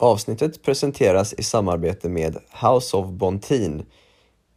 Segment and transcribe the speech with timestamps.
[0.00, 3.86] Avsnittet presenteras i samarbete med House of Bontin,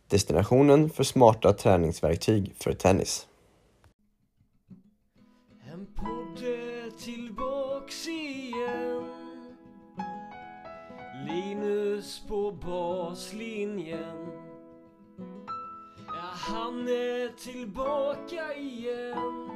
[0.08, 3.28] destinationen för smarta träningsverktyg för tennis.
[5.74, 6.43] En podd
[7.00, 9.04] tillbaks igen.
[11.27, 14.28] Linus på baslinjen.
[15.98, 19.50] Ja, han är tillbaka igen.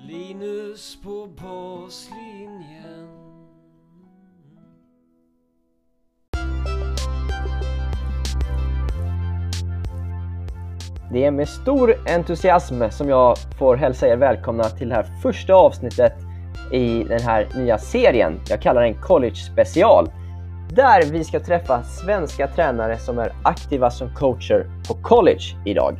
[0.00, 3.19] Linus på baslinjen.
[11.12, 15.54] Det är med stor entusiasm som jag får hälsa er välkomna till det här första
[15.54, 16.12] avsnittet
[16.72, 18.40] i den här nya serien.
[18.48, 20.10] Jag kallar den College special.
[20.74, 25.96] Där vi ska träffa svenska tränare som är aktiva som coacher på college idag.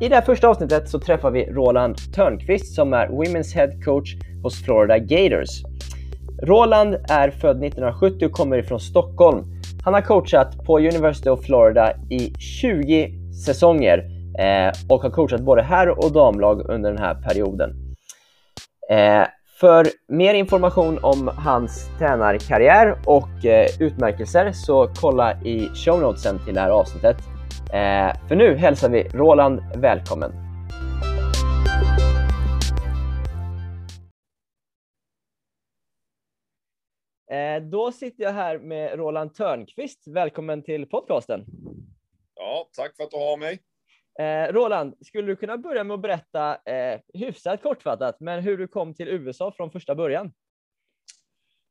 [0.00, 4.14] I det här första avsnittet så träffar vi Roland Törnqvist som är Women's Head Coach
[4.42, 5.62] hos Florida Gators.
[6.42, 9.44] Roland är född 1970 och kommer ifrån Stockholm.
[9.84, 13.12] Han har coachat på University of Florida i 20
[13.44, 17.70] säsonger Eh, och har coachat både herr och damlag under den här perioden.
[18.90, 19.26] Eh,
[19.60, 26.54] för mer information om hans tränarkarriär och eh, utmärkelser så kolla i show notesen till
[26.54, 27.16] det här avsnittet.
[27.72, 30.32] Eh, för nu hälsar vi Roland välkommen.
[37.30, 40.02] Eh, då sitter jag här med Roland Törnqvist.
[40.06, 41.44] Välkommen till podcasten.
[42.34, 43.58] Ja, tack för att du har mig.
[44.18, 48.68] Eh, Roland, skulle du kunna börja med att berätta, eh, hyfsat kortfattat, men hur du
[48.68, 50.32] kom till USA från första början?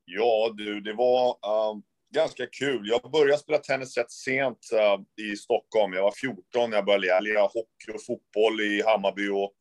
[0.05, 1.79] Ja, du, det var uh,
[2.15, 2.87] ganska kul.
[2.87, 5.93] Jag började spela tennis rätt sent uh, i Stockholm.
[5.93, 9.53] Jag var 14 när jag började lira hockey och fotboll i Hammarby och,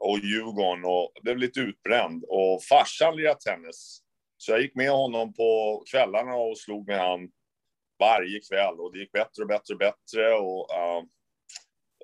[0.00, 2.24] och Djurgården och blev lite utbränd.
[2.28, 4.00] Och farsan lirade tennis.
[4.36, 7.30] Så jag gick med honom på kvällarna och slog med han
[7.98, 10.34] varje kväll och det gick bättre och bättre och bättre.
[10.34, 11.04] Och, uh,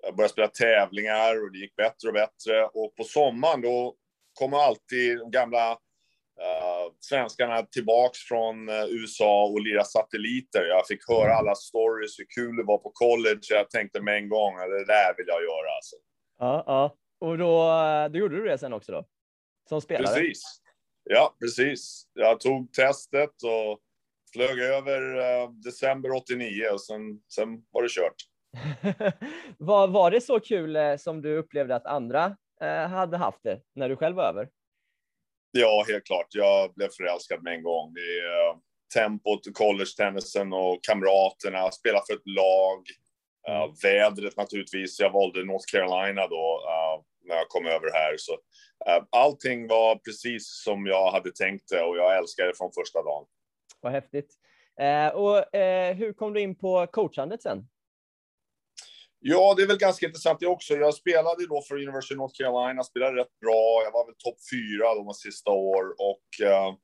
[0.07, 2.67] jag började spela tävlingar och det gick bättre och bättre.
[2.67, 3.95] Och på sommaren då
[4.35, 10.65] kommer alltid de gamla uh, svenskarna tillbaks från uh, USA och lira satelliter.
[10.65, 13.47] Jag fick höra alla stories, hur kul det var på college.
[13.51, 15.77] Jag tänkte med en gång, det där vill jag göra.
[15.77, 15.97] Alltså.
[16.39, 16.97] Ja, ja.
[17.21, 17.69] Och då,
[18.13, 19.05] då gjorde du det sen också då?
[19.69, 20.15] Som spelare?
[20.15, 20.43] Precis.
[21.05, 22.07] Ja, precis.
[22.15, 23.81] Jag tog testet och
[24.33, 28.36] flög över uh, december 89 och sen, sen var det kört.
[29.59, 33.61] var, var det så kul eh, som du upplevde att andra eh, hade haft det
[33.75, 34.49] när du själv var över?
[35.59, 36.27] Ja, helt klart.
[36.31, 37.95] Jag blev förälskad med en gång.
[37.95, 38.57] Det är uh,
[38.95, 42.83] tempot, college-tennisen och kamraterna, spela för ett lag.
[43.49, 45.01] Uh, vädret naturligtvis.
[45.01, 48.15] Jag valde North Carolina då uh, när jag kom över här.
[48.19, 52.73] Så, uh, allting var precis som jag hade tänkt det och jag älskade det från
[52.73, 53.27] första dagen.
[53.81, 54.35] Vad häftigt.
[55.15, 55.45] och
[55.97, 57.69] hur kom du in på coachandet sen?
[59.21, 60.75] Ja, det är väl ganska intressant det också.
[60.75, 63.83] Jag spelade då för University of North Carolina, spelade rätt bra.
[63.85, 66.75] Jag var väl topp fyra de sista år och uh,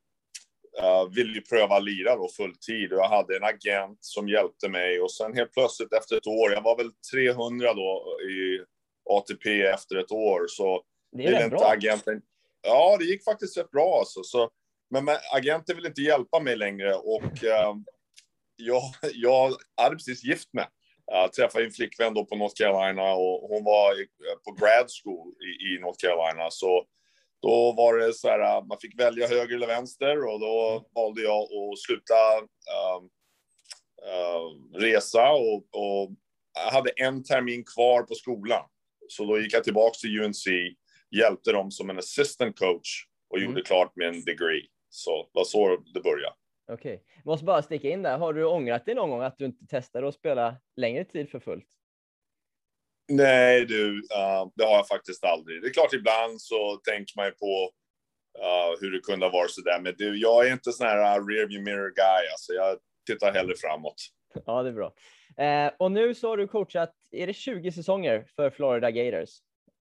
[0.84, 2.92] uh, ville ju pröva lira då fulltid.
[2.92, 6.52] Och jag hade en agent som hjälpte mig och sen helt plötsligt efter ett år,
[6.52, 8.64] jag var väl 300 då i
[9.10, 10.82] ATP efter ett år, så
[11.16, 11.70] det är rätt bra.
[11.70, 12.22] agenten.
[12.62, 14.22] Ja, det gick faktiskt rätt bra alltså.
[14.22, 14.50] Så,
[14.90, 17.74] men, men agenten vill inte hjälpa mig längre och uh,
[18.56, 18.82] jag,
[19.12, 20.66] jag hade precis gift mig.
[21.06, 23.94] Jag träffade en flickvän då på North Carolina och hon var
[24.44, 26.50] på grad school i, i North Carolina.
[26.50, 26.86] Så
[27.42, 31.42] då var det så här, man fick välja höger eller vänster och då valde jag
[31.42, 33.02] att sluta uh,
[34.08, 36.10] uh, resa och, och
[36.54, 38.64] jag hade en termin kvar på skolan.
[39.08, 40.46] Så då gick jag tillbaka till UNC,
[41.16, 43.50] hjälpte dem som en assistant coach och mm.
[43.50, 44.66] gjorde klart en degree.
[44.90, 46.34] Så det var så det började.
[46.68, 47.22] Okej, okay.
[47.24, 48.18] måste bara sticka in där.
[48.18, 51.40] Har du ångrat dig någon gång att du inte testade att spela längre tid för
[51.40, 51.68] fullt?
[53.08, 55.62] Nej, du, uh, det har jag faktiskt aldrig.
[55.62, 57.70] Det är klart, ibland så tänker man ju på
[58.38, 59.80] uh, hur det kunde ha varit så där.
[59.80, 62.28] Men du, jag är inte sån här uh, rear view mirror guy.
[62.32, 63.94] Alltså, jag tittar hellre framåt.
[64.46, 64.94] Ja, det är bra.
[65.36, 69.30] Eh, och nu så har du coachat, är det 20 säsonger för Florida Gators?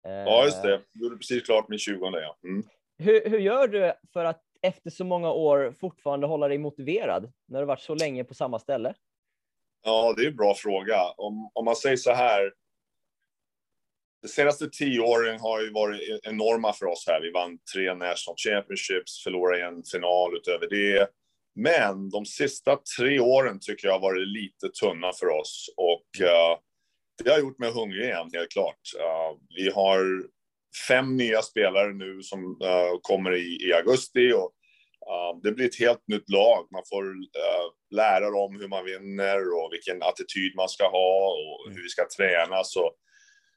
[0.08, 0.82] Eh, ja, just det.
[0.94, 2.38] Du gjorde precis klart min 20 ja.
[2.44, 2.64] Mm.
[2.98, 7.60] Hur, hur gör du för att efter så många år fortfarande hålla dig motiverad när
[7.60, 8.94] du varit så länge på samma ställe?
[9.84, 10.98] Ja, det är en bra fråga.
[11.18, 12.54] Om, om man säger så här.
[14.22, 17.22] De senaste tio åren har ju varit e-, enorma för oss här.
[17.22, 21.08] Vi vann tre National Championships, förlorade en final utöver det.
[21.56, 26.60] Men de sista tre åren tycker jag har varit lite tunna för oss och uh,
[27.24, 28.80] det har gjort mig hungrig igen, helt klart.
[28.96, 30.24] Uh, vi har
[30.88, 34.54] fem nya spelare nu som uh, kommer i, i augusti och
[35.10, 36.68] Uh, det blir ett helt nytt lag.
[36.72, 41.66] Man får uh, lära dem hur man vinner och vilken attityd man ska ha och
[41.66, 41.76] mm.
[41.76, 42.64] hur vi ska träna.
[42.64, 42.94] Så mm.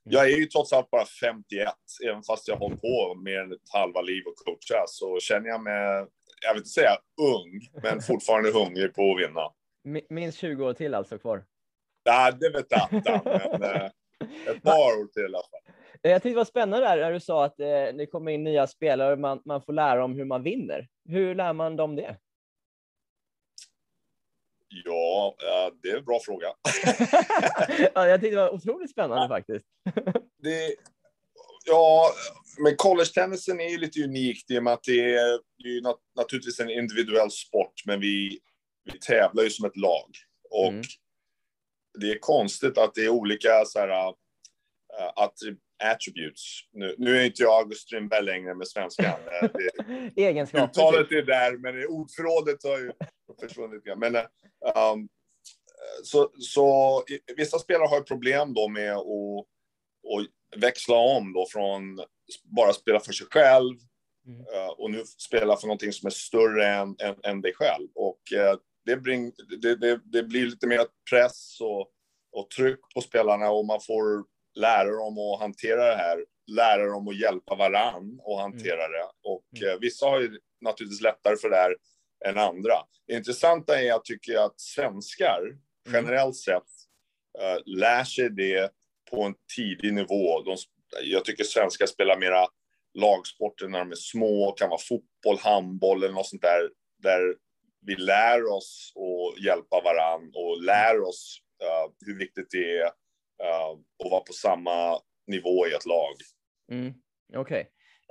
[0.05, 1.69] jag är ju trots allt bara 51,
[2.09, 5.49] även fast jag har hållit på mer än ett halva liv och coacha, så känner
[5.49, 6.07] jag mig,
[6.45, 6.97] jag vill inte säga
[7.33, 7.51] ung,
[7.83, 9.45] men fortfarande hungrig på att vinna.
[10.11, 11.45] Minst 20 år till alltså kvar?
[12.07, 13.21] Nej, det vet jag inte,
[13.61, 13.91] men
[14.57, 15.62] ett par år till i alla fall.
[16.03, 18.67] Jag tyckte det var spännande där när du sa att eh, det kommer in nya
[18.67, 20.89] spelare och man, man får lära dem hur man vinner.
[21.09, 22.17] Hur lär man dem det?
[24.85, 25.37] Ja,
[25.83, 26.47] det är en bra fråga.
[27.95, 29.67] ja, jag tyckte det var otroligt spännande faktiskt.
[30.43, 30.75] det,
[31.65, 32.11] ja,
[32.59, 36.01] men college-tennisen är ju lite unikt i och med att det är, det är nat
[36.17, 38.39] naturligtvis en individuell sport, men vi,
[38.85, 40.11] vi tävlar ju som ett lag.
[40.51, 40.83] Och mm.
[41.99, 44.15] det är konstigt att det är olika så här, uh,
[45.83, 46.43] attributes.
[46.73, 49.21] Nu, nu är inte jag August Strindberg längre med svenskan.
[50.17, 50.65] Egenskaper.
[50.65, 52.93] Uttalet är där, men ordförrådet har ju
[53.41, 53.83] försvunnit.
[53.97, 55.09] Men, um,
[56.03, 57.03] så, så
[57.37, 62.01] vissa spelare har problem då med att, att växla om då från
[62.45, 63.77] bara spela för sig själv
[64.27, 64.41] mm.
[64.41, 67.89] uh, och nu spela för någonting som är större än, än, än dig själv.
[67.95, 68.21] Och
[68.85, 71.89] det, bring, det, det, det, blir lite mer press och,
[72.33, 74.25] och tryck på spelarna och man får
[74.55, 78.93] lära dem att hantera det här, lära dem att hjälpa varann och hantera mm.
[78.93, 79.07] det.
[79.23, 79.69] Och mm.
[79.69, 81.77] eh, vissa har ju naturligtvis lättare för det här
[82.25, 82.75] än andra.
[83.07, 85.61] Det intressanta är, jag tycker att svenskar mm.
[85.93, 86.63] generellt sett
[87.43, 88.71] uh, lär sig det
[89.11, 90.43] på en tidig nivå.
[90.43, 90.57] De,
[91.03, 92.47] jag tycker svenskar spelar mera
[92.95, 96.71] lagsporter när de är små, kan vara fotboll, handboll eller något sånt där,
[97.03, 97.35] där
[97.87, 102.91] vi lär oss att hjälpa varann och lär oss uh, hur viktigt det är
[103.43, 106.15] uh, och vara på samma nivå i ett lag.
[106.73, 106.95] Mm,
[107.37, 107.41] Okej.
[107.41, 107.63] Okay.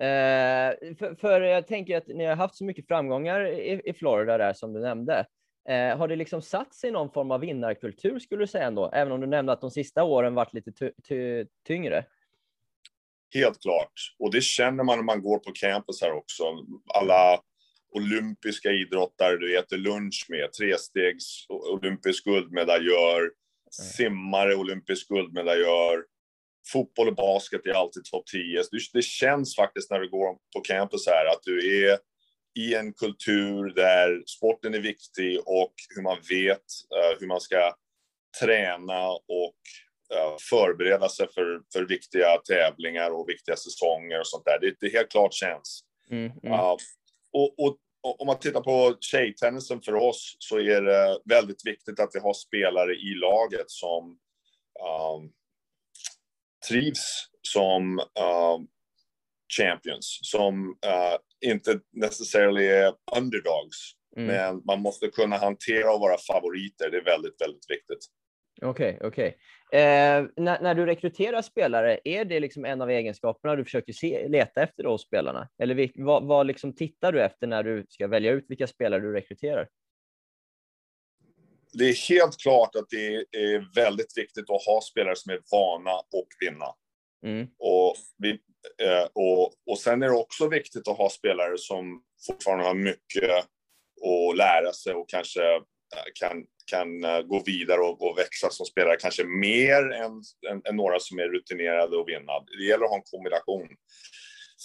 [0.02, 4.38] Uh, för, för, jag tänker att ni har haft så mycket framgångar i, i Florida
[4.38, 5.26] där som du nämnde.
[5.70, 8.92] Uh, har det liksom satt sig någon form av vinnarkultur skulle du säga ändå?
[8.94, 12.06] Även om du nämnde att de sista åren varit lite ty ty tyngre.
[13.34, 13.94] Helt klart.
[14.20, 16.44] Och det känner man när man går på campus här också.
[16.94, 17.42] Alla
[17.92, 23.32] olympiska idrottare du äter lunch med, trestegs olympisk guldmedaljör,
[23.72, 26.04] simmare, olympisk guldmedaljör.
[26.72, 28.64] Fotboll och basket är alltid topp 10.
[28.94, 31.98] Det känns faktiskt när du går på campus här att du är
[32.60, 36.58] i en kultur där sporten är viktig och hur man vet
[36.96, 37.74] uh, hur man ska
[38.42, 39.62] träna och
[40.14, 44.60] uh, förbereda sig för, för viktiga tävlingar och viktiga säsonger och sånt där.
[44.62, 45.84] Det, det helt klart känns.
[46.10, 46.54] Mm, mm.
[46.54, 46.76] Uh,
[47.34, 52.10] och, och, om man tittar på tjejtennisen för oss så är det väldigt viktigt att
[52.14, 54.18] vi har spelare i laget som
[55.16, 55.32] um,
[56.70, 58.68] trivs som um,
[59.58, 63.78] champions, som uh, inte necessarily är underdogs.
[64.18, 64.28] Mm.
[64.28, 66.90] Men man måste kunna hantera och vara favoriter.
[66.90, 68.06] Det är väldigt, väldigt viktigt.
[68.62, 69.28] Okej, okay, okej.
[69.28, 69.40] Okay.
[69.74, 74.28] Eh, när, när, du rekryterar spelare, är det liksom en av egenskaperna du försöker se,
[74.28, 75.50] leta efter hos spelarna?
[75.58, 79.02] Eller vil, vad, vad liksom tittar du efter när du ska välja ut vilka spelare
[79.02, 79.68] du rekryterar?
[81.74, 85.96] Det är helt klart att det är väldigt viktigt att ha spelare som är vana
[85.96, 86.66] och vinna.
[87.26, 87.48] Mm.
[87.60, 88.32] Och, vi,
[88.84, 93.30] eh, och, och sen är det också viktigt att ha spelare som fortfarande har mycket
[94.02, 95.42] att lära sig och kanske
[96.20, 100.76] kan kan eh, gå vidare och, och växa som spelare, kanske mer än, än, än,
[100.76, 102.34] några som är rutinerade och vinna.
[102.58, 103.68] Det gäller att ha en kombination.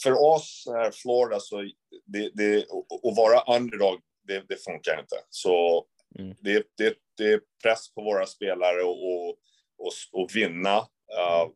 [0.03, 1.63] För oss här Florida, så
[2.07, 2.57] det, det,
[3.09, 5.17] att vara underdog, det, det funkar inte.
[5.31, 5.87] Så
[6.19, 6.35] mm.
[6.41, 9.29] det, det, det är press på våra spelare och,
[9.79, 11.51] och, och vinna uh,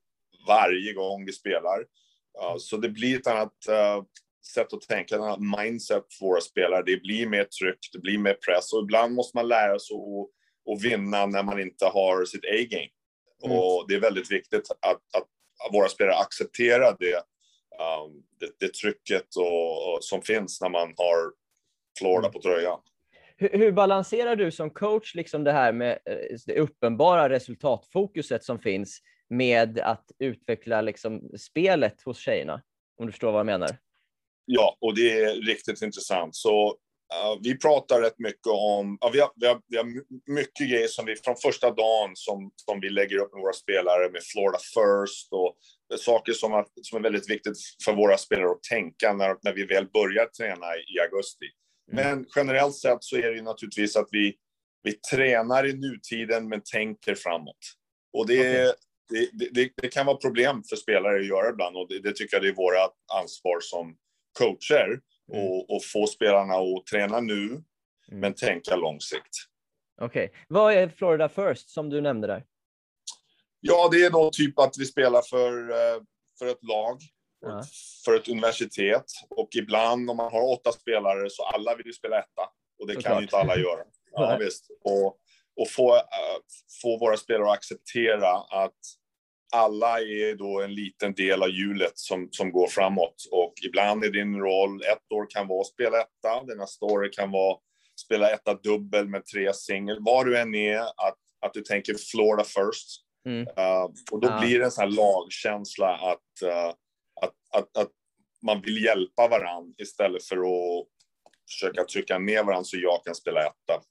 [0.47, 1.79] varje gång vi spelar.
[1.81, 4.05] Uh, så det blir ett annat uh,
[4.47, 6.83] sätt att tänka, annat mindset för våra spelare.
[6.87, 10.31] Det blir mer tryck, det blir mer press och ibland måste man lära sig att
[10.67, 12.89] och vinna när man inte har sitt A-game.
[13.45, 13.59] Mm.
[13.59, 15.27] Och det är väldigt viktigt att, att,
[15.67, 20.95] att våra spelare accepterar det, um, det, det, trycket och, och, som finns när man
[20.97, 21.33] har
[21.99, 22.81] Florida på tröjan.
[23.37, 28.59] Hur, hur, balanserar du som coach liksom det här med eh, det uppenbara resultatfokuset som
[28.59, 32.63] finns med att utveckla liksom spelet hos tjejerna?
[32.97, 33.71] Om du förstår vad jag menar?
[34.53, 36.37] Ja, och det är riktigt intressant.
[36.37, 36.77] Så
[37.15, 39.87] Uh, vi pratar rätt mycket om, uh, vi, har, vi, har, vi har
[40.35, 44.11] mycket grejer som vi från första dagen som, som vi lägger upp med våra spelare
[44.11, 45.57] med Florida First och
[45.99, 49.65] saker som är, som är väldigt viktigt för våra spelare att tänka när, när vi
[49.65, 51.47] väl börjar träna i, i augusti.
[51.93, 52.05] Mm.
[52.05, 54.35] Men generellt sett så är det ju naturligtvis att vi,
[54.83, 57.63] vi tränar i nutiden men tänker framåt.
[58.19, 59.29] Och det, okay.
[59.33, 62.37] det, det, det, kan vara problem för spelare att göra ibland och det, det tycker
[62.37, 62.89] jag det är våra
[63.23, 63.97] ansvar som
[64.39, 65.01] coacher
[65.33, 65.45] Mm.
[65.47, 67.63] och, och få spelarna att träna nu,
[68.13, 69.37] men tänka långsikt.
[70.01, 70.33] Okej.
[70.49, 72.45] Vad är Florida First som du nämnde där?
[73.61, 76.03] Ja, det är då typ att vi spelar för, eh,
[76.39, 77.01] för ett lag,
[77.41, 77.63] Ja.
[78.05, 79.05] för ett universitet.
[79.31, 82.43] Och ibland om man har åtta spelare så alla vill ju spela etta.
[82.81, 83.21] Och det kan Såklart.
[83.21, 83.85] ju inte alla göra.
[84.13, 84.67] Ja, visst.
[84.85, 85.07] Och,
[85.57, 86.03] och få, eh,
[86.83, 88.79] få våra spelare att acceptera att
[89.53, 93.29] alla är då en liten del av hjulet som, som går framåt.
[93.31, 97.31] Och ibland är din roll, ett år kan vara att spela etta, nästa år kan
[97.31, 97.57] vara
[98.01, 99.99] spela etta dubbel med tre singel.
[100.01, 103.05] Vad du än är, att, att du tänker Florida first.
[103.27, 103.41] Mm.
[103.41, 104.41] Uh, och då Ja.
[104.41, 106.75] blir det en sån här lagkänsla att, uh,
[107.21, 107.91] att, att, att
[108.43, 110.87] man vill hjälpa varandra istället för att
[111.51, 113.83] försöka trycka ner varandra så jag kan spela etta.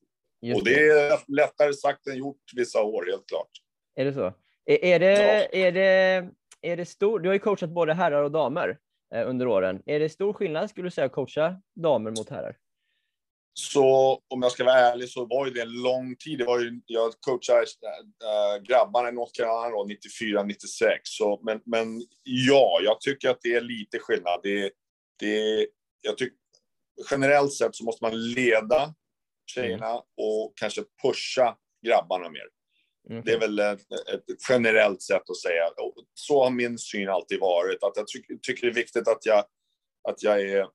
[0.42, 3.50] Just och det är lättare sagt än gjort vissa år, helt klart.
[3.96, 4.34] Är det så?
[4.66, 6.30] Är, det, är, det,
[6.62, 7.20] är det stor...
[7.20, 8.78] Du har ju coachat både herrar och damer
[9.16, 9.82] eh, under åren.
[9.86, 12.56] Är det stor skillnad skulle du säga att coacha damer mot herrar?
[13.54, 16.40] Så om jag ska vara ärlig så var ju det en lång tid.
[16.40, 21.02] Det var ju, jag coachade äh, grabbarna i North Carolina då, 94, 96.
[21.04, 24.40] Så, men, men ja, jag tycker att det är lite skillnad.
[24.44, 24.72] Det,
[25.20, 25.68] det,
[26.02, 26.38] jag tycker,
[27.12, 28.94] generellt sett så måste man leda
[29.56, 32.48] tjejerna och kanske pusha grabbarna mer.
[33.10, 33.24] Mm.
[33.26, 35.64] Det är väl ett, ett generellt sätt att säga.
[36.14, 37.84] Så har min syn alltid varit.
[37.84, 39.40] Att jag tycker, tycker det är viktigt att jag,
[40.10, 40.68] att jag är uh,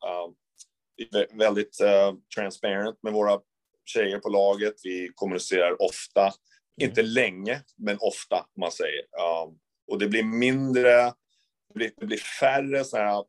[1.12, 3.40] vä- väldigt uh, transparent med våra
[3.84, 4.74] tjejer på laget.
[4.84, 6.32] Vi kommunicerar ofta.
[6.80, 9.00] Inte länge, men ofta, om man säger.
[9.02, 9.58] Um,
[9.90, 11.04] och det blir mindre,
[11.68, 13.24] det blir, det blir färre sådana här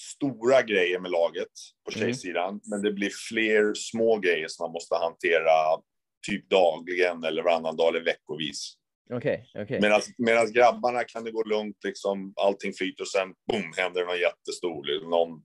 [0.00, 1.48] stora grejer med laget
[1.84, 2.00] på Mm.
[2.00, 2.60] tjejsidan.
[2.64, 5.82] Men det blir fler små grejer som man måste hantera
[6.28, 8.74] typ dagligen eller varannan dag eller veckovis.
[9.12, 9.80] Okej, okej.
[10.18, 14.86] Medan grabbarna kan det gå lugnt, liksom, allting flyter och sen boom, händer något jättestort.
[14.86, 15.42] liksom, Någon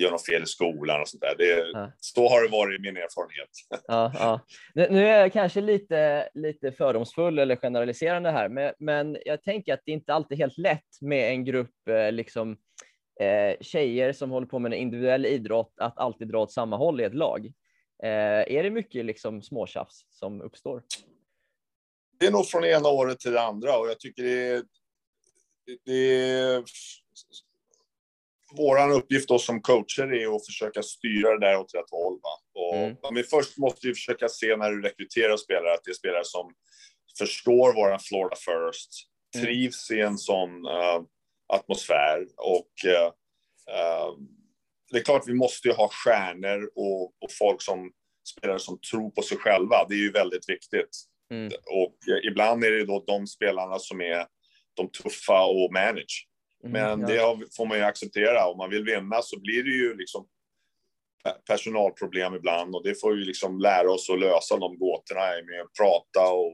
[0.00, 1.34] gör något fel i skolan och sånt där.
[1.38, 1.92] Det, Ja.
[1.98, 3.48] Så har det varit i min erfarenhet.
[3.88, 4.40] Ja, ja.
[4.74, 9.74] Nu, nu är jag kanske lite, lite fördomsfull eller generaliserande här, men, men jag tänker
[9.74, 12.56] att det inte alltid är helt lätt med en grupp eh, liksom,
[13.20, 17.00] eh, tjejer som håller på med en individuell idrott att alltid dra åt samma håll
[17.00, 17.52] i ett lag.
[18.02, 20.82] Eh, är det mycket liksom, småtjafs som uppstår?
[22.20, 24.62] Det är nog från ena året till det andra och jag tycker det är,
[25.84, 26.64] det är
[28.56, 32.20] vår uppgift då som coacher är att försöka styra det där åt rätt håll.
[32.22, 32.60] Va?
[32.60, 32.96] Och, Mm.
[33.12, 36.54] Men först måste vi försöka se när du rekryterar spelare att det är spelare som
[37.18, 39.46] förstår våran Florida First, Mm.
[39.46, 41.02] trivs i en sån eh,
[41.46, 43.06] atmosfär och eh,
[43.76, 44.08] eh,
[44.92, 47.92] det är klart vi måste ju ha stjärnor och, och folk som
[48.28, 49.86] spelare som tror på sig själva.
[49.88, 50.90] Det är ju väldigt viktigt.
[51.30, 51.46] Mm.
[51.66, 54.26] Och eh, ibland är det då de spelarna som är
[54.76, 56.28] de tuffa och manage.
[56.64, 57.36] Mm, Men ja.
[57.38, 58.46] det får man ju acceptera.
[58.46, 60.26] Om man vill vinna så blir det ju liksom
[61.24, 65.60] pe- personalproblem ibland och det får vi liksom lära oss att lösa de gåtorna med
[65.60, 66.52] att prata och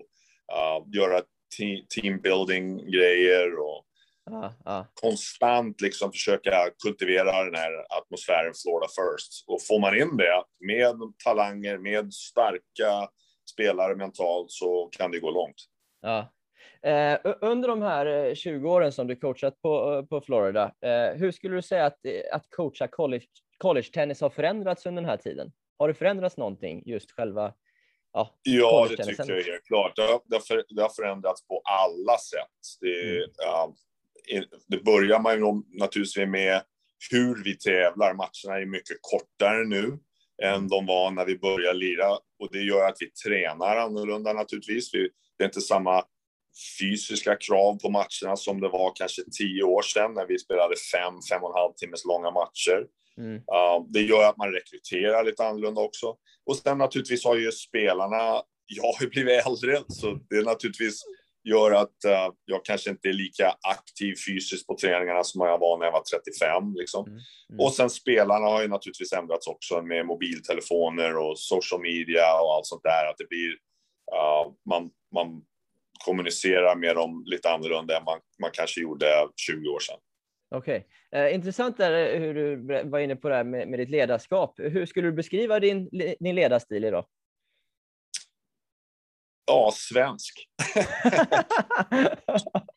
[0.57, 1.21] uh, göra
[1.59, 3.85] te- teambuilding-grejer och
[4.31, 4.87] Ja, ja.
[4.95, 9.45] konstant liksom försöka kultivera den här atmosfären Florida first.
[9.47, 13.09] Och får man in det med talanger, med starka
[13.53, 15.57] spelare mentalt så kan det gå långt.
[16.01, 16.33] Ja.
[16.83, 21.19] Eh, under de här eh, 20 åren som du coachat på, eh, på Florida, eh,
[21.19, 23.27] hur skulle du säga att, eh, att coacha college,
[23.59, 25.53] college tennis har förändrats under den här tiden?
[25.79, 27.55] Har det förändrats någonting, just själva
[28.13, 29.97] ja, Ja, det tycker jag helt klart.
[29.97, 32.81] Det har, det, har förändrats på alla sätt.
[32.81, 33.31] Det, Mm.
[33.37, 33.75] ja,
[34.67, 36.63] det börjar man ju naturligtvis med
[37.11, 38.15] hur vi tävlar.
[38.15, 39.99] Matcherna är mycket kortare nu
[40.43, 44.95] än de var när vi började lira och det gör att vi tränar annorlunda naturligtvis.
[44.95, 45.09] Vi,
[45.39, 46.05] det är inte samma
[46.81, 51.15] fysiska krav på matcherna som det var kanske tio år sedan när vi spelade fem,
[51.31, 52.87] fem och en halv timmes långa matcher.
[53.19, 53.43] Mm.
[53.47, 56.17] Ja, det gör att man rekryterar lite annorlunda också.
[56.47, 61.03] Och sen naturligtvis har ju spelarna, jag har ju blivit äldre, så det naturligtvis
[61.45, 65.79] gör att eh, jag kanske inte är lika aktiv fysiskt på träningarna som jag var
[65.79, 66.75] när jag var 35.
[66.75, 67.07] Liksom.
[67.07, 67.19] Mm.
[67.51, 67.61] Mm.
[67.61, 72.67] Och sen spelarna har ju naturligtvis ändrats också med mobiltelefoner och social media och allt
[72.67, 73.11] sånt där.
[73.11, 73.51] Att det blir,
[74.15, 75.43] eh, man, man
[76.05, 79.99] kommunicerar med dem lite annorlunda än man, man kanske gjorde 20 år sedan.
[80.51, 80.87] Okej.
[81.13, 82.57] Eh, intressant där hur du
[82.91, 84.55] var inne på det här med, med ditt ledarskap.
[84.59, 85.89] Hur skulle du beskriva din,
[86.21, 87.07] din ledarstil idag?
[89.49, 90.35] Ja, svensk.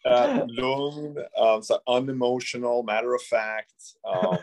[0.07, 3.81] Uh, lugn, um, så unemotional, matter of fact.
[4.07, 4.37] Um,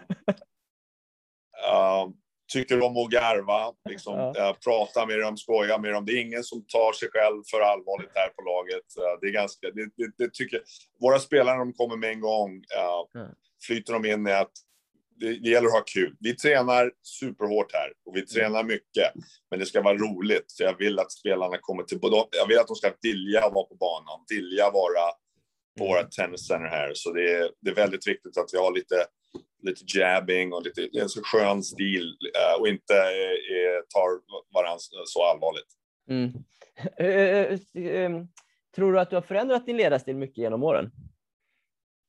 [1.75, 2.15] um,
[2.53, 4.51] tycker om att garva, liksom, Ja.
[4.51, 6.05] uh, prata med dem, skoja med dem.
[6.07, 8.87] Det är ingen som tar sig själv för allvarligt här på laget.
[8.99, 10.61] Uh, det är ganska, det, det, det tycker,
[11.01, 13.09] våra spelare, de kommer med en gång, Ja.
[13.67, 14.53] flyter de in i att
[15.21, 16.17] det, det gäller att ha kul.
[16.21, 19.13] Vi tränar superhårt här och vi tränar mycket,
[19.51, 20.53] men det ska vara roligt.
[20.57, 21.99] För jag vill att spelarna kommer till,
[22.31, 25.13] jag vill att de ska vilja vara på banan, vilja vara
[25.79, 25.91] på Mm.
[25.93, 26.91] våra tenniscenter här.
[26.95, 28.95] Så det är, det är väldigt viktigt att vi har lite,
[29.63, 34.11] lite jabbing och lite, en så skön stil eh, och inte eh, tar
[34.55, 35.67] varandra så allvarligt.
[36.11, 36.33] Mm.
[36.97, 38.11] Eh, eh, eh,
[38.77, 40.91] Tror du att du har förändrat din ledarstil mycket genom åren?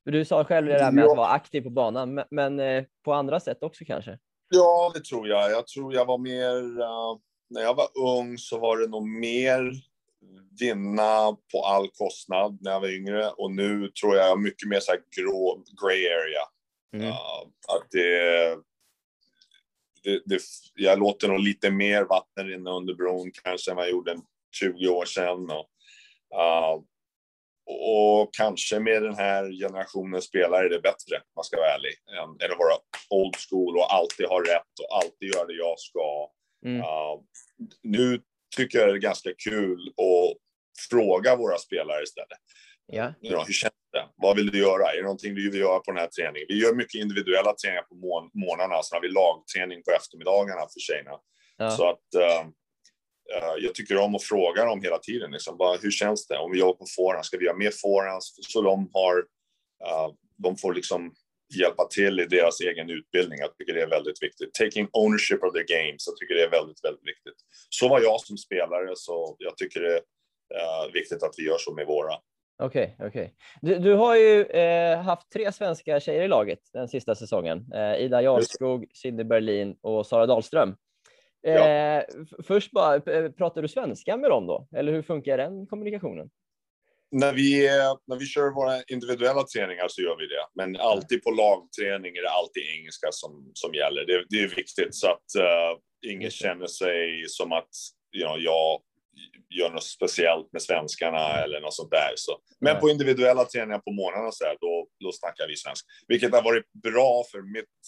[0.04, 1.10] Du sa själv det där med Ja.
[1.10, 4.18] att vara aktiv på banan, men- eh, på andra sätt också kanske?
[4.48, 5.50] Ja, det tror jag.
[5.50, 6.80] Jag tror jag var mer...
[6.80, 7.16] eh,
[7.50, 7.88] när jag var
[8.18, 9.72] ung så var det nog mer
[10.60, 13.30] vinna på all kostnad när jag var yngre.
[13.30, 16.44] Och nu tror jag mycket mer så här grå, grey area.
[16.94, 17.06] Mm.
[17.06, 18.54] Ja, att det,
[20.04, 20.40] det, det...
[20.74, 24.16] Jag låter nog lite mer vatten rinna under bron kanske än vad jag gjorde
[24.60, 25.50] 20 år sedan.
[25.50, 25.66] Och,
[26.30, 26.84] ja,
[27.70, 31.94] och kanske med den här generationen spelare är det bättre, om man ska vara ärlig,
[32.08, 32.76] än, än att vara
[33.10, 36.30] old school och alltid ha rätt och alltid göra det jag ska.
[36.66, 36.78] Mm.
[36.78, 37.24] Ja,
[37.82, 38.20] nu
[38.56, 40.36] tycker jag det är ganska kul att
[40.90, 42.38] fråga våra spelare istället.
[42.86, 43.12] Ja.
[43.20, 44.04] Ja, hur känns det?
[44.16, 44.92] Vad vill du göra?
[44.92, 46.46] Är det någonting du vill göra på den här träningen?
[46.48, 47.94] Vi gör mycket individuella träningar på
[48.34, 51.16] morgnarna, så har vi lagträning på eftermiddagarna för tjejerna.
[51.56, 51.70] Ja.
[51.70, 52.42] Så att eh,
[53.58, 55.30] jag tycker om att fråga dem hela tiden.
[55.30, 56.38] Liksom, bara, hur känns det?
[56.38, 58.22] Om vi jobbar på forehand, ska vi göra mer forehand?
[58.22, 59.18] Så de har,
[59.86, 61.14] eh, de får liksom
[61.58, 63.38] hjälpa till i deras egen utbildning.
[63.38, 64.54] Jag tycker det är väldigt viktigt.
[64.54, 66.06] Taking ownership of their games.
[66.06, 67.38] Jag tycker det är väldigt, väldigt viktigt.
[67.70, 70.02] Så var jag som spelare, så jag tycker det är
[70.60, 72.14] eh, viktigt att vi gör så med våra.
[72.62, 73.34] Okej, okej.
[73.60, 77.72] Du, du har ju eh, haft tre svenska tjejer i laget den sista säsongen.
[77.74, 80.76] Eh, Ida Jarlskog, Cindy Berlin och Sara Dahlström.
[81.46, 82.00] Eh, Ja.
[82.00, 84.68] f- Först bara, eh, pratar du svenska med dem då?
[84.76, 86.30] Eller hur funkar den kommunikationen?
[87.12, 90.46] När vi, eh, när vi kör våra individuella träningar så gör vi det.
[90.54, 94.06] Men alltid på lagträning är det alltid engelska som, som gäller.
[94.06, 95.78] Det, det är viktigt så att uh,
[96.12, 97.68] ingen känner sig som att
[98.16, 98.80] you know, jag
[99.58, 102.12] gör något speciellt med svenskarna eller något sånt där.
[102.16, 102.32] Så.
[102.60, 102.80] Men Nej.
[102.80, 105.86] på individuella träningar på morgnarna så här, då, då snackar vi svenska.
[106.08, 107.78] Vilket har varit bra för mitt.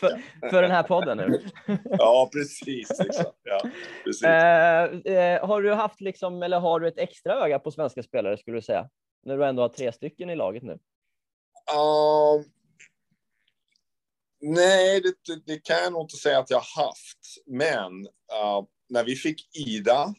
[0.00, 1.42] För, för den här podden nu.
[1.84, 3.00] Ja, precis.
[3.00, 3.38] Exakt.
[3.42, 3.60] Ja,
[4.04, 4.24] precis.
[4.24, 8.38] Eh, eh, har du haft liksom, eller har du ett extra öga på svenska spelare
[8.38, 8.88] skulle du säga?
[9.22, 10.72] När du ändå har tre stycken i laget nu.
[10.72, 12.44] Um,
[14.40, 17.18] nej, det, det, det kan jag nog inte säga att jag har haft.
[17.46, 20.14] Men uh, när vi fick Ida,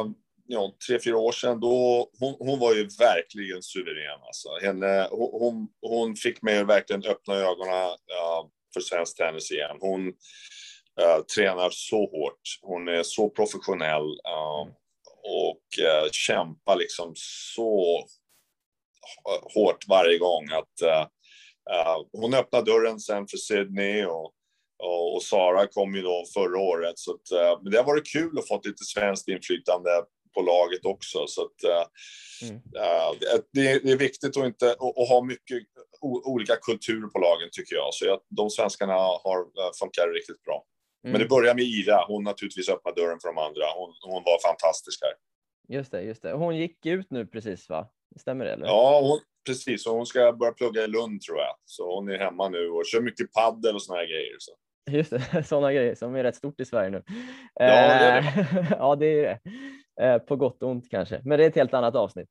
[0.00, 0.14] um,
[0.52, 4.20] ja, tre, fyra år sedan, då, hon, hon var ju verkligen suverän.
[4.22, 4.48] Alltså.
[4.62, 9.76] Henne, hon, hon, fick mig att verkligen öppna ögonen uh, för svensk tennis igen.
[9.80, 12.40] Hon uh, tränar så hårt.
[12.62, 14.72] Hon är så professionell uh,
[15.24, 17.12] och uh, kämpar liksom
[17.54, 18.04] så
[19.54, 20.44] hårt varje gång.
[20.52, 21.06] Att, uh,
[21.74, 24.32] uh, hon öppnade dörren sen för Sydney och,
[25.14, 26.98] och, Sara kom ju då förra året.
[26.98, 29.90] Så att, men det har varit kul att få lite svenskt inflytande
[30.34, 31.26] på laget också.
[31.26, 31.86] Så att, uh,
[32.42, 32.54] Mm.
[32.56, 33.10] uh,
[33.52, 35.58] det, det är viktigt att, inte, att, att ha mycket
[36.00, 37.94] o, olika kulturer på lagen tycker jag.
[37.94, 40.64] Så jag, de svenskarna har uh, funkat riktigt bra.
[41.04, 41.12] Mm.
[41.12, 42.04] Men det börjar med Ida.
[42.08, 43.64] Hon naturligtvis öppnade dörren för de andra.
[43.76, 45.14] Hon, hon var fantastisk här.
[45.76, 46.32] Just det, just det.
[46.32, 47.88] Hon gick ut nu precis va?
[48.20, 48.52] Stämmer det?
[48.52, 48.66] Eller?
[48.66, 49.86] Ja, hon, precis.
[49.86, 51.54] Och hon ska börja plugga i Lund tror jag.
[51.64, 54.36] Så hon är hemma nu och kör mycket paddel och såna här grejer.
[54.38, 54.52] Så.
[54.90, 57.02] Just det, sådana grejer som är rätt stort i Sverige nu.
[57.54, 59.38] det är Eh, ja, det är det.
[60.04, 62.28] Eh, På gott och ont kanske, men det är ett helt annat avsnitt.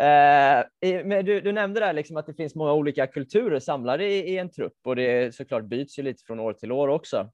[0.00, 4.18] Eh, Men du, du nämnde där liksom att det finns många olika kulturer samlade i,
[4.18, 7.30] i en trupp och det såklart byts ju lite från år till år också.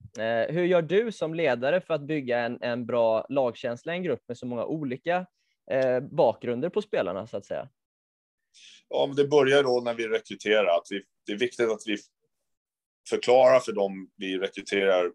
[0.49, 4.23] Hur gör du som ledare för att bygga en, en bra lagkänsla i en grupp
[4.29, 5.27] med så många olika
[6.11, 7.69] bakgrunder på spelarna så att säga?
[8.89, 10.77] Ja, det börjar då när vi rekryterar.
[10.77, 11.97] Att vi, det är viktigt att vi
[13.11, 15.11] förklarar för dem vi rekryterar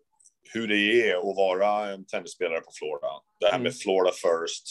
[0.53, 3.07] hur det är att vara en tennisspelare på Florida.
[3.39, 3.63] Det här Mm.
[3.63, 4.63] med Florida first.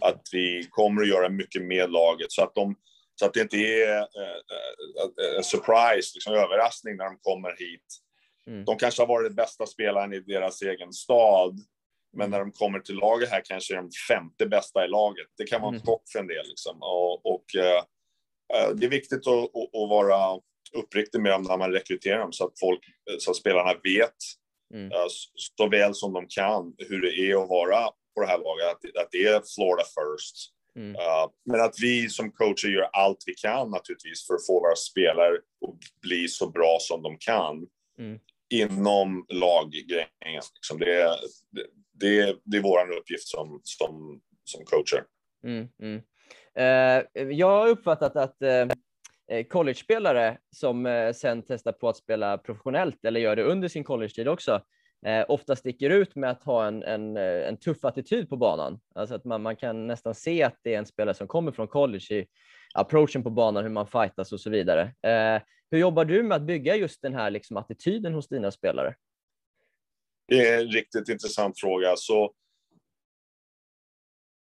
[0.00, 2.76] Att vi kommer att göra mycket med laget så att, de,
[3.14, 4.02] så att det inte är eh,
[5.30, 7.86] eh, en surprise, liksom överraskning när de kommer hit.
[8.46, 8.64] Mm.
[8.64, 11.58] De kanske har varit den bästa spelaren i deras egen stad,
[12.16, 15.26] men när de kommer till laget här kanske är de femte bästa i laget.
[15.38, 15.86] Det kan vara en Mm.
[15.86, 16.46] chock för en del.
[16.48, 16.76] Liksom.
[16.82, 17.82] Och, och eh,
[18.74, 20.40] det är viktigt att, att vara
[20.76, 22.80] uppriktig med dem när man rekryterar dem så att, folk,
[23.18, 24.14] så att spelarna vet
[24.74, 24.92] Mm.
[24.92, 27.78] eh, så väl som de kan hur det är att vara
[28.14, 30.36] på det här laget, att, att det är Florida first.
[30.76, 30.90] Mm.
[30.90, 34.76] Uh, men att vi som coacher gör allt vi kan naturligtvis för att få våra
[34.76, 37.66] spelare att bli så bra som de kan
[37.98, 38.18] Mm.
[38.54, 40.42] inom laggrejen.
[40.54, 41.16] Liksom det, är-
[41.92, 45.04] det, det, är vår uppgift som, som, som coacher.
[45.44, 46.02] Mm, mm.
[46.58, 48.66] Eh, jag har uppfattat att eh,
[49.28, 53.84] Eh, college-spelare som eh, sen testar på att spela professionellt eller gör det under sin
[53.84, 54.62] college-tid också,
[55.06, 58.80] eh, ofta sticker ut med att ha en, en, en tuff attityd på banan.
[58.94, 61.68] Alltså att man, man kan nästan se att det är en spelare som kommer från
[61.68, 62.26] college i
[62.74, 64.94] approachen på banan, hur man fightas och så vidare.
[65.70, 68.94] Hur jobbar du med att bygga just den här liksom, attityden hos dina spelare?
[70.28, 71.94] Det är en riktigt intressant fråga.
[71.96, 72.32] Så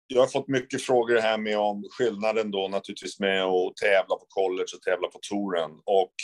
[0.07, 4.27] jag har fått mycket frågor här med om skillnaden då naturligtvis med att tävla på
[4.29, 5.71] college och tävla på touren.
[5.85, 6.15] Och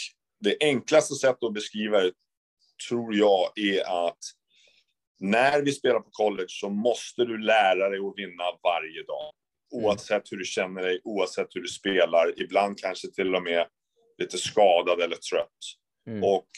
[0.41, 2.13] det enklaste sättet att beskriva det
[2.89, 4.19] tror jag är att
[5.21, 9.33] när vi spelar på college så måste du lära dig att vinna varje dag.
[9.75, 12.41] Oavsett hur du känner dig, oavsett hur du spelar.
[12.43, 13.67] Ibland kanske till och med
[14.19, 15.59] lite skadad eller trött.
[16.07, 16.25] Mm.
[16.25, 16.49] Och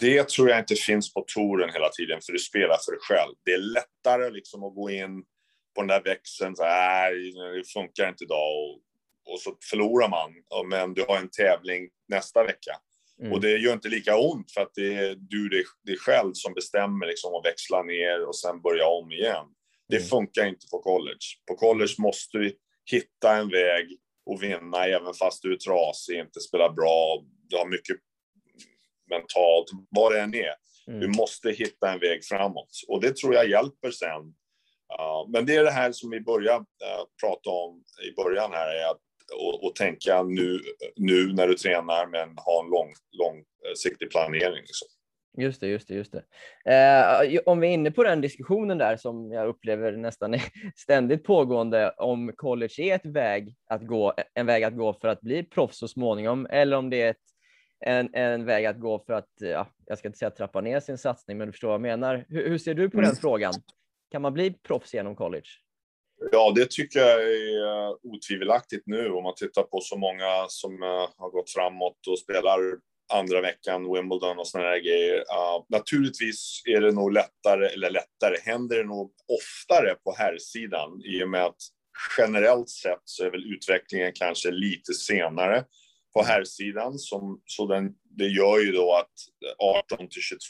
[0.00, 3.34] det tror jag inte finns på touren hela tiden, för du spelar för dig själv.
[3.44, 5.24] Det är lättare liksom att gå in
[5.76, 8.80] på den där växeln, så "Nej, det funkar inte idag, och,
[9.32, 10.30] och så förlorar man.
[10.68, 12.72] Men du har en tävling nästa vecka.
[13.20, 13.32] Mm.
[13.32, 16.54] Och det gör inte lika ont, för att det är du dig, dig själv som
[16.54, 19.46] bestämmer liksom att växla ner och sen börja om igen.
[19.88, 20.08] Det Mm.
[20.08, 21.26] funkar inte på college.
[21.48, 22.54] På college måste vi
[22.90, 23.86] hitta en väg
[24.26, 27.96] och vinna även fast du är trasig, inte spelar bra, du har mycket
[29.10, 30.54] mentalt, vad det än är.
[30.88, 31.00] Mm.
[31.00, 34.34] Du måste hitta en väg framåt och det tror jag hjälper sen.
[35.28, 38.90] Men det är det här som vi började uh, prata om i början här, är
[38.90, 39.00] att
[39.34, 40.60] och, och tänka nu,
[40.96, 44.60] nu när du tränar, men ha en lång, långsiktig planering.
[44.60, 44.88] Liksom.
[45.38, 46.22] Just det, just det, just det.
[46.72, 50.42] Eh, om vi är inne på den diskussionen där som jag upplever nästan är
[50.76, 55.20] ständigt pågående om college är ett väg att gå, en väg att gå för att
[55.20, 57.16] bli proffs så småningom eller om det är ett,
[57.80, 60.98] en, en väg att gå för att, ja, jag ska inte säga trappa ner sin
[60.98, 62.24] satsning, men du förstår vad jag menar.
[62.28, 63.10] Hur, hur ser du på Mm.
[63.10, 63.54] den frågan?
[64.10, 65.48] Kan man bli proffs genom college?
[66.32, 70.82] Ja, det tycker jag är eh, otvivelaktigt nu om man tittar på så många som
[70.82, 72.60] eh, har gått framåt och spelar
[73.12, 75.18] andra veckan, Wimbledon och sådana där grejer.
[75.18, 81.24] Uh, naturligtvis är det nog lättare, eller lättare, händer det nog oftare på herrsidan i
[81.24, 81.56] och med att
[82.18, 85.64] generellt sett så är väl utvecklingen kanske lite senare
[86.14, 86.98] på herrsidan.
[86.98, 89.14] Som, så den, det gör ju då att
[89.50, 89.66] eh,
[89.98, 90.46] 18 till 22,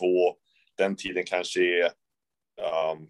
[0.77, 1.85] den tiden kanske är
[2.95, 3.09] um,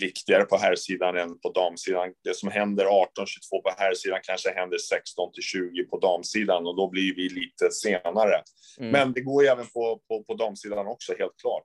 [0.00, 2.12] viktigare på herrsidan än på damsidan.
[2.24, 2.88] Det som händer 18-22
[3.50, 8.42] på herrsidan kanske händer 16 till 20 på damsidan och då blir vi lite senare.
[8.80, 8.90] Mm.
[8.92, 11.64] Men det går ju även på, på, på damsidan också, helt klart.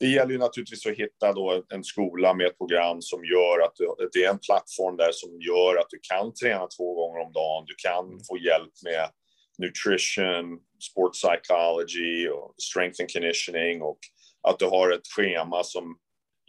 [0.00, 3.74] Det gäller ju naturligtvis att hitta då en skola med ett program som gör att
[3.76, 7.32] du, det är en plattform där som gör att du kan träna två gånger om
[7.32, 7.64] dagen.
[7.66, 9.04] Du kan få hjälp med
[9.58, 10.58] nutrition,
[10.90, 13.98] sport psychology och strength and conditioning och
[14.48, 15.84] att du har ett schema som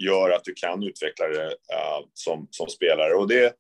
[0.06, 3.14] gör att du kan utveckla det uh, som, som spelare.
[3.14, 3.54] Och det,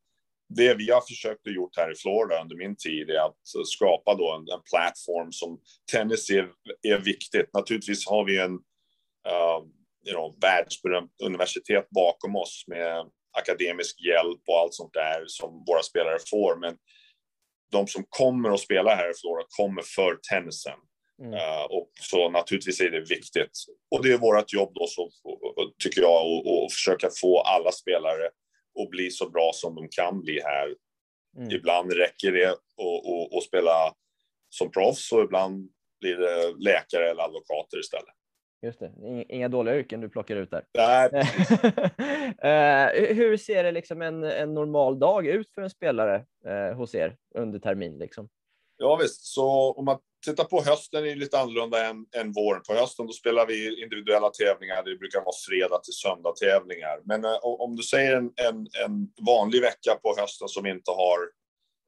[0.55, 3.63] det vi har försökt att gjort här i Florida under min tid är att eh,
[3.65, 5.59] skapa då en, en plattform som
[5.91, 6.49] tennis är,
[6.81, 7.49] är viktigt.
[7.53, 8.53] Naturligtvis har vi en
[9.27, 9.61] uh,
[10.07, 13.05] you know, världsberömt universitet bakom oss med
[13.37, 16.55] akademisk hjälp och allt sånt där som våra spelare får.
[16.55, 16.77] Men
[17.71, 20.79] de som kommer att spela här i Florida kommer för tennisen.
[21.21, 21.33] Mm.
[21.33, 23.51] Uh, och så naturligtvis är det viktigt.
[23.91, 25.09] Och det är vårt jobb då, så,
[25.83, 28.29] tycker jag, att försöka få alla spelare
[28.79, 30.75] att bli så bra som de kan bli här.
[31.37, 31.51] Mm.
[31.51, 32.49] Ibland räcker det
[33.37, 33.93] att spela
[34.49, 35.69] som proffs och ibland
[36.01, 38.15] blir det läkare eller advokater istället.
[38.63, 40.65] Just det, inga, inga dåliga yrken du plockar ut där.
[40.73, 41.09] Nej,
[43.09, 46.95] uh, hur ser det liksom en, en normal dag ut för en spelare uh, hos
[46.95, 47.97] er under termin?
[47.97, 48.29] Liksom?
[48.81, 52.61] Ja visst, så om man tittar på hösten är det lite annorlunda än, än våren.
[52.67, 54.83] På hösten då spelar vi individuella tävlingar.
[54.83, 57.01] Det brukar vara fredag till söndag tävlingar.
[57.05, 61.19] Men uh, om du säger en, en, en, vanlig vecka på hösten som inte har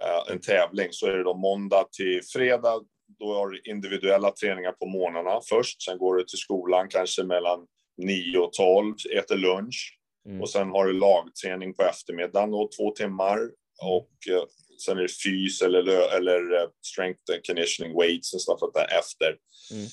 [0.08, 2.82] uh, en tävling så är det då måndag till fredag.
[3.20, 5.82] Då har du individuella träningar på morgnarna först.
[5.82, 7.60] Sen går du till skolan kanske mellan
[7.98, 10.00] 9 och 12, äter lunch.
[10.26, 10.42] Mm.
[10.42, 13.40] Och sen har du lagträning på eftermiddagen då, två timmar.
[13.82, 14.44] Och uh,
[14.86, 19.38] sen är det fys eller, eller strength and conditioning weights och like that efter.
[19.72, 19.88] Mm.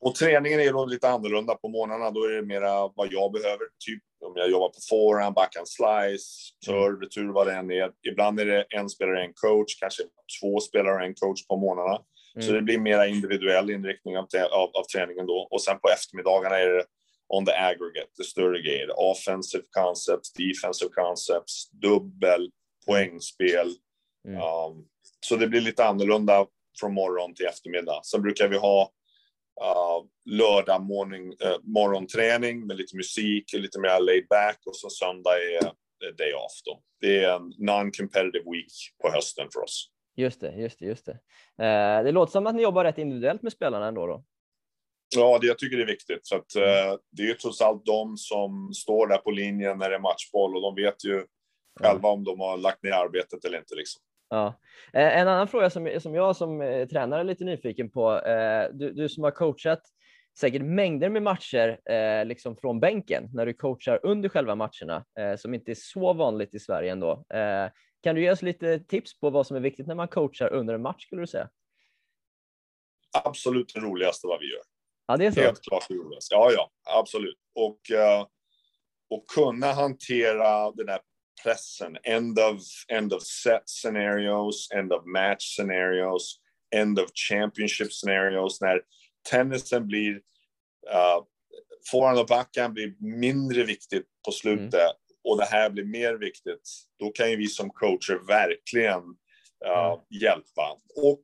[0.00, 2.10] Och träningen är då lite annorlunda på morgnarna.
[2.10, 3.64] Då är det mera vad jag behöver.
[3.86, 6.26] Typ om jag jobbar på forehand, backhand slice,
[6.64, 7.90] serve, retur, vad det än är.
[8.10, 10.02] Ibland är det en spelare, en coach, kanske
[10.40, 11.98] två spelare en coach på morgnarna.
[12.34, 12.46] Mm.
[12.46, 15.48] Så det blir mera individuell inriktning av, av, av träningen då.
[15.50, 16.84] Och sen på eftermiddagarna är det
[17.28, 19.00] on the aggregate, det större grejer.
[19.00, 22.50] Offensive concepts, defensive concepts, dubbel,
[22.86, 23.74] poängspel.
[24.28, 24.40] Mm.
[24.40, 24.86] Um,
[25.20, 26.46] så det blir lite annorlunda
[26.80, 28.00] från morgon till eftermiddag.
[28.04, 28.82] Sen brukar vi ha
[29.62, 35.30] uh, lördag morning, uh, morgonträning med lite musik, lite mer laid back och så söndag
[35.30, 35.66] är,
[36.08, 36.62] är day off.
[36.64, 36.80] Då.
[37.00, 39.90] Det är en non-competitive week på hösten för oss.
[40.16, 41.12] Just det, just det, just det.
[41.64, 44.24] Eh, det låter som att ni jobbar rätt individuellt med spelarna ändå då.
[45.16, 46.28] Ja, det, jag tycker det är viktigt.
[46.28, 49.90] För att, eh, det är ju trots allt de som står där på linjen när
[49.90, 51.26] det är matchboll och de vet ju
[51.80, 53.74] själva om de har lagt ner arbetet eller inte.
[53.74, 54.02] Liksom.
[54.30, 54.60] Ja.
[54.92, 58.18] Eh, en annan fråga som, som jag som eh, tränare är lite nyfiken på.
[58.18, 59.82] Eh, du, du som har coachat
[60.38, 65.04] säkert mängder med matcher eh, liksom från bänken när du coachar under själva matcherna
[65.38, 67.24] som inte är så vanligt i Sverige ändå.
[68.02, 70.74] Kan du ge oss lite tips på vad som är viktigt när man coachar under
[70.74, 71.48] en match skulle du säga?
[73.24, 74.62] Absolut det roligaste vad vi gör.
[75.06, 75.40] Ja, det är så.
[75.40, 76.34] Helt klart det roligaste.
[76.34, 77.38] Ja, ja, absolut.
[77.54, 77.80] Och,
[79.10, 81.00] och kunna hantera den där
[81.42, 81.96] pressen.
[82.02, 86.40] End of, end of set scenarios, end of match scenarios,
[86.74, 88.60] end of championship scenarios.
[88.60, 88.80] När
[89.30, 91.24] tennisen blir, uh,
[91.90, 94.94] forehand och backhand blir mindre viktigt på slutet mm.
[95.24, 96.62] och det här blir mer viktigt.
[96.98, 99.02] Då kan ju vi som coacher verkligen
[99.66, 100.00] uh, mm.
[100.10, 100.80] hjälpa.
[100.96, 101.20] Och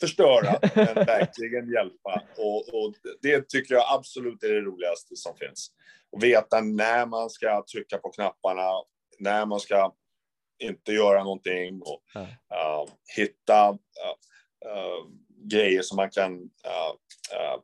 [0.00, 2.22] förstöra, men verkligen hjälpa.
[2.36, 5.70] Och, och, det tycker jag absolut är det roligaste som finns.
[6.12, 8.68] Och veta när man ska trycka på knapparna,
[9.22, 9.94] när man ska
[10.62, 15.06] inte göra någonting och uh, hitta uh,
[15.50, 16.50] grejer som man kan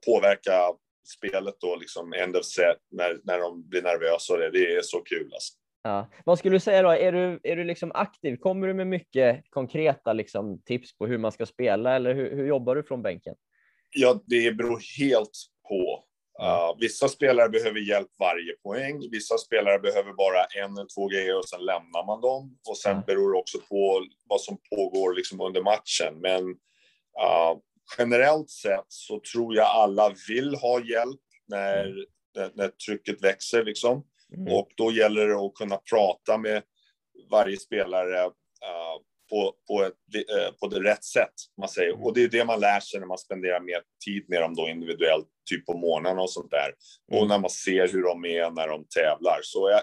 [0.07, 0.73] påverka
[1.17, 4.37] spelet då, liksom end of set, när, när de blir nervösa.
[4.37, 5.55] Det, det är så kul alltså.
[5.83, 6.11] Ja.
[6.25, 6.91] Vad skulle du säga då?
[6.91, 8.37] Är du, är du liksom aktiv?
[8.37, 12.47] Kommer du med mycket konkreta liksom, tips på hur man ska spela eller hur, hur
[12.47, 13.35] jobbar du från bänken?
[13.91, 16.05] Ja, det beror helt på.
[16.43, 19.11] Uh, vissa spelare behöver hjälp varje poäng.
[19.11, 22.59] Vissa spelare behöver bara en eller två grejer och sen lämnar man dem.
[22.69, 23.03] Och sen ja.
[23.07, 26.21] beror det också på vad som pågår liksom under matchen.
[26.21, 26.45] Men
[27.23, 27.59] uh,
[27.99, 32.05] generellt sett så tror jag alla vill ha hjälp när, mm.
[32.35, 33.65] när, när trycket växer.
[33.65, 34.05] Liksom.
[34.37, 34.53] Mm.
[34.53, 36.63] Och då gäller det att kunna prata med
[37.31, 38.31] varje spelare
[39.31, 41.35] på, på, ett, uh, på det rätt sätt.
[41.61, 41.93] Man säger.
[41.93, 42.05] Mm.
[42.05, 44.69] Och det är det man lär sig när man spenderar mer tid med dem då
[44.69, 46.73] individuellt, typ på morgonen och sånt där.
[47.13, 47.23] Mm.
[47.23, 49.39] Och när man ser hur de är när de tävlar.
[49.43, 49.83] Så jag,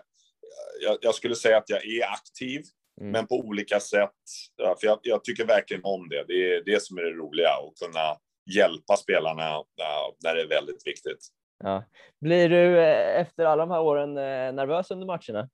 [0.82, 2.62] jag, jag skulle säga att jag är aktiv,
[3.02, 3.12] mm.
[3.12, 4.20] men på olika sätt.
[4.58, 6.26] För jag, jag, tycker verkligen om det.
[6.28, 8.18] Det är det som är det roliga, att kunna
[8.56, 9.64] hjälpa spelarna
[10.24, 11.20] när det är väldigt viktigt.
[11.64, 11.84] Ja.
[12.22, 15.50] Blir du eh, efter alla de här åren eh, nervös under matcherna?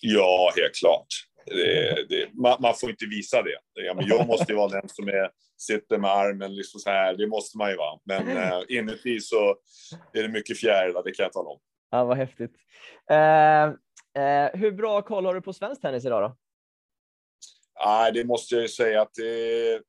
[0.00, 1.06] Ja, helt klart.
[1.46, 3.58] Det, det, man, man, får inte visa det.
[3.74, 7.14] Ja, men jag måste ju vara den som är, sitter med armen liksom så här.
[7.14, 7.98] Det måste man ju vara.
[8.04, 9.56] Men uh, inuti så
[10.12, 11.58] är det mycket fjärilar, det kan jag tala om.
[11.90, 12.52] Ja, vad häftigt.
[13.10, 13.68] Uh,
[14.22, 16.36] uh, hur bra koll har du på svensk tennis idag då?
[17.84, 19.82] Nej, det måste jag ju säga att det,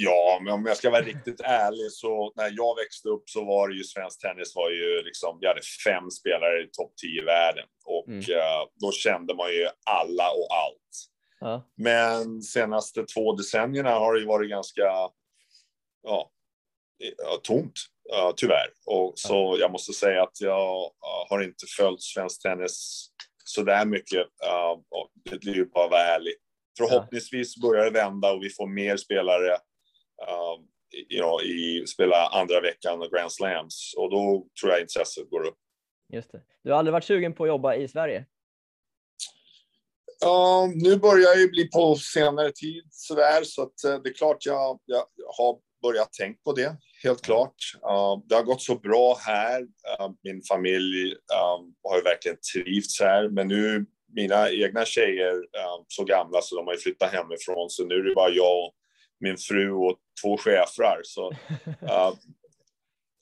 [0.00, 3.68] Ja, men om jag ska vara riktigt ärlig så när jag växte upp så var
[3.68, 7.24] det ju svensk tennis var ju liksom, vi hade fem spelare i topp 10 i
[7.24, 8.18] världen och mm.
[8.18, 10.94] uh, då kände man ju alla och allt.
[11.40, 11.68] Ja.
[11.76, 14.82] Men senaste två decennierna har det ju varit ganska,
[16.02, 16.30] ja,
[17.42, 17.74] tomt
[18.36, 18.68] tyvärr.
[18.86, 19.56] Och så ja.
[19.60, 20.90] jag måste säga att jag
[21.28, 23.08] har inte följt svensk tennis
[23.44, 24.26] så där mycket.
[25.30, 26.34] det blir ju bara vara ärlig.
[26.78, 29.58] Förhoppningsvis börjar det vända och vi får mer spelare
[30.28, 30.68] um,
[31.10, 35.46] you know, i spela andra veckan och Grand Slams och då tror jag intresset går
[35.46, 35.58] upp.
[36.12, 36.42] Just det.
[36.62, 38.24] Du har aldrig varit sugen på att jobba i Sverige?
[40.24, 44.14] Um, nu börjar jag ju bli på senare tid sådär, så att uh, det är
[44.14, 45.04] klart jag, jag
[45.38, 47.54] har börjat tänka på det, helt klart.
[47.74, 49.60] Uh, det har gått så bra här.
[49.60, 55.84] Uh, min familj um, har ju verkligen trivts här, men nu mina egna tjejer um,
[55.88, 58.74] så gamla så de har ju flyttat hemifrån, så nu är det bara jag och
[59.20, 61.00] min fru och två chefrar.
[61.04, 61.30] Så,
[61.82, 62.14] uh,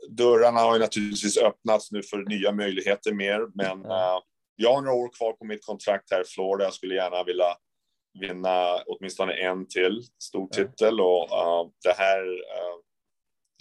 [0.09, 4.21] dörrarna har ju naturligtvis öppnats nu för nya möjligheter mer, men uh,
[4.57, 6.65] jag har några år kvar på mitt kontrakt här i Florida.
[6.65, 7.57] Jag skulle gärna vilja
[8.21, 12.81] vinna åtminstone en till stor titel och uh, det här uh,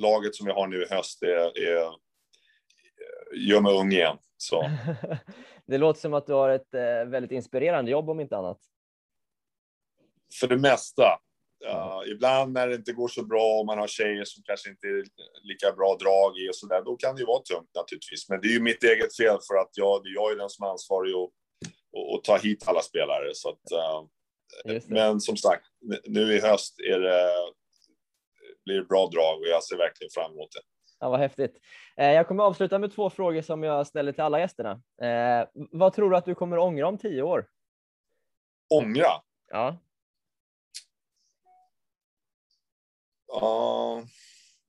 [0.02, 1.91] laget som vi har nu i höst är, är,
[3.36, 4.17] gör mig ung igen.
[4.38, 4.69] Så.
[5.65, 6.74] det låter som att du har ett
[7.08, 8.60] väldigt inspirerande jobb om inte annat.
[10.39, 11.19] För det mesta.
[11.65, 14.88] Uh, ibland när det inte går så bra och man har tjejer som kanske inte
[14.88, 15.04] är
[15.43, 18.30] lika bra drag i och så där, då kan det ju vara tungt naturligtvis.
[18.30, 20.69] Men det är ju mitt eget fel för att jag, jag är den som är
[20.69, 21.30] ansvarig att
[21.93, 23.30] och, och ta hit alla spelare.
[23.34, 25.65] Så att, uh, men som sagt,
[26.06, 27.32] nu i höst är det,
[28.65, 30.62] blir det bra drag och jag ser verkligen fram emot det.
[30.99, 31.58] Ja, vad häftigt.
[31.97, 34.71] Eh, jag kommer avsluta med två frågor som jag ställer till alla gästerna.
[35.01, 37.47] Eh, vad tror du att du kommer ångra om tio år?
[38.73, 39.08] Ångra?
[39.47, 39.78] Ja.
[43.41, 44.04] Ja,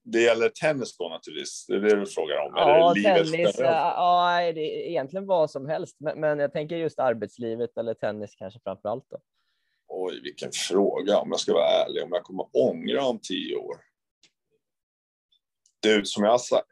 [0.04, 1.66] det gäller tennis då naturligtvis.
[1.68, 2.52] Det är det du frågar om.
[2.56, 3.56] Ja, tennis.
[3.58, 8.34] Ja, det är egentligen vad som helst, men, men jag tänker just arbetslivet eller tennis
[8.34, 9.04] kanske framför allt.
[9.10, 9.18] Då.
[9.88, 12.02] Oj, vilken fråga om jag ska vara ärlig.
[12.02, 13.76] Om jag kommer ångra om tio år.
[15.80, 16.66] Du, som jag sagt,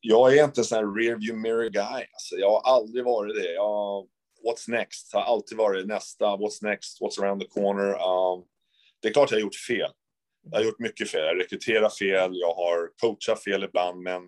[0.00, 2.06] jag är inte en sån här rearview mirror guy.
[2.12, 3.52] Alltså, jag har aldrig varit det.
[3.52, 4.08] Jag,
[4.44, 6.24] what's next har alltid varit nästa.
[6.24, 7.00] What's next?
[7.00, 7.88] What's around the corner?
[7.88, 8.44] Um,
[9.02, 9.90] det är klart jag har gjort fel.
[10.50, 11.24] Jag har gjort mycket fel.
[11.24, 12.30] Jag rekryterar fel.
[12.32, 14.22] Jag har coachat fel ibland, men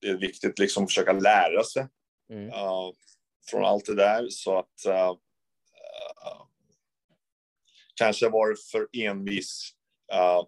[0.00, 1.86] det är viktigt liksom att försöka lära sig
[2.32, 2.46] mm.
[2.48, 2.90] uh,
[3.50, 4.26] från allt det där.
[4.30, 6.42] Så att uh, uh,
[7.94, 9.72] kanske varit för envis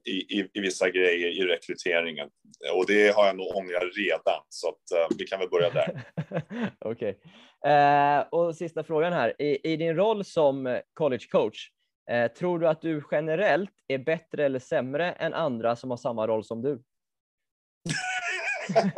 [0.04, 2.28] i, i, i, vissa grejer i rekryteringen.
[2.74, 6.02] Och det har jag nog ångrat redan, så att, vi kan väl börja där.
[6.78, 7.18] Okej.
[7.60, 8.24] Okay.
[8.30, 9.42] Och sista frågan här.
[9.42, 11.70] I, I, din roll som college coach,
[12.36, 16.44] tror du att du generellt är bättre eller sämre än andra som har samma roll
[16.44, 16.82] som du?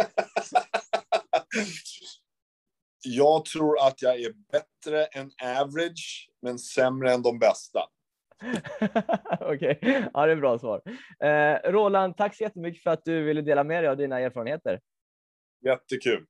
[3.05, 7.81] jag tror att jag är bättre än average, men sämre än de bästa.
[9.40, 10.05] Okej, okay.
[10.14, 10.83] ja, det är bra svar.
[11.20, 14.81] Eh, Roland, tack så jättemycket för att du ville dela med dig av dina erfarenheter.
[15.64, 16.27] Jättekul.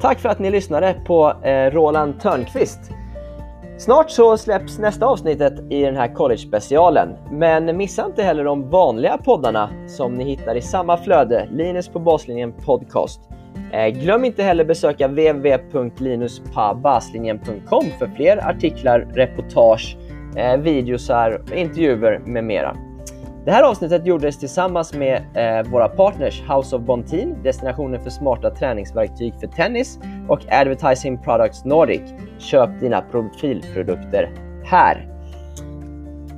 [0.00, 2.80] Tack för att ni lyssnade på eh, Roland Törnqvist.
[3.78, 7.16] Snart så släpps nästa avsnittet i den här college-specialen.
[7.30, 11.98] Men missa inte heller de vanliga poddarna som ni hittar i samma flöde, Linus på
[11.98, 13.20] baslinjen podcast.
[13.72, 19.96] Eh, glöm inte heller besöka www.linuspabaslinjen.com för fler artiklar, reportage,
[20.36, 22.76] eh, videosar, intervjuer med mera.
[23.48, 28.50] Det här avsnittet gjordes tillsammans med eh, våra partners House of Bontin, destinationen för smarta
[28.50, 32.00] träningsverktyg för tennis och Advertising Products Nordic.
[32.38, 34.30] Köp dina profilprodukter
[34.64, 35.08] här.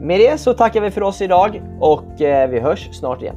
[0.01, 3.37] Med det så tackar vi för oss idag och eh, vi hörs snart igen.